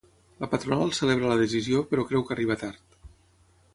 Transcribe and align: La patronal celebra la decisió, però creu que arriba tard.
La 0.43 0.47
patronal 0.53 0.93
celebra 0.99 1.29
la 1.31 1.37
decisió, 1.41 1.83
però 1.91 2.07
creu 2.13 2.27
que 2.31 2.37
arriba 2.37 2.59
tard. 2.65 3.01